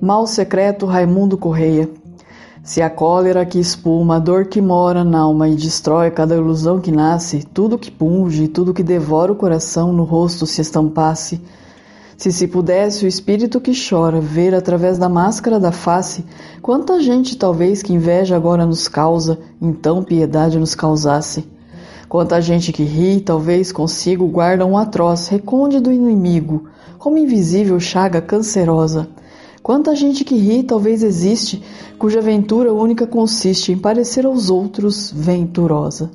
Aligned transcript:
Mal 0.00 0.26
secreto 0.26 0.86
Raimundo 0.86 1.36
Correia. 1.36 1.88
Se 2.62 2.80
a 2.80 2.88
cólera 2.88 3.44
que 3.44 3.58
espuma, 3.58 4.16
a 4.16 4.18
dor 4.18 4.46
que 4.46 4.60
mora 4.60 5.04
na 5.04 5.20
alma 5.20 5.48
e 5.48 5.54
destrói 5.54 6.10
cada 6.10 6.34
ilusão 6.34 6.80
que 6.80 6.90
nasce, 6.90 7.44
tudo 7.44 7.78
que 7.78 7.90
punge, 7.90 8.48
tudo 8.48 8.74
que 8.74 8.82
devora 8.82 9.32
o 9.32 9.36
coração 9.36 9.92
no 9.92 10.04
rosto 10.04 10.46
se 10.46 10.60
estampasse, 10.60 11.40
se 12.16 12.32
se 12.32 12.46
pudesse 12.46 13.04
o 13.04 13.08
espírito 13.08 13.60
que 13.60 13.72
chora 13.72 14.20
ver 14.20 14.54
através 14.54 14.96
da 14.96 15.08
máscara 15.08 15.58
da 15.58 15.72
face, 15.72 16.24
quanta 16.60 17.00
gente 17.00 17.36
talvez 17.36 17.82
que 17.82 17.92
inveja 17.92 18.36
agora 18.36 18.64
nos 18.64 18.88
causa, 18.88 19.38
então 19.60 20.02
piedade 20.02 20.58
nos 20.58 20.74
causasse. 20.74 21.44
Quanta 22.08 22.40
gente 22.40 22.72
que 22.72 22.84
ri, 22.84 23.20
talvez 23.20 23.72
consigo 23.72 24.26
guarda 24.26 24.66
um 24.66 24.78
atroz 24.78 25.28
recôndito 25.28 25.90
inimigo, 25.90 26.68
como 26.98 27.18
invisível 27.18 27.80
chaga 27.80 28.20
cancerosa. 28.20 29.08
Quanta 29.62 29.94
gente 29.94 30.24
que 30.24 30.34
ri 30.34 30.64
talvez 30.64 31.04
existe, 31.04 31.62
cuja 31.96 32.20
ventura 32.20 32.72
única 32.72 33.06
consiste 33.06 33.70
em 33.70 33.78
parecer 33.78 34.26
aos 34.26 34.50
outros 34.50 35.12
venturosa. 35.14 36.10